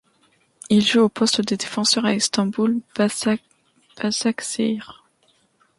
[0.71, 5.03] Il joue au poste de défenseur au İstanbul Başakşehir.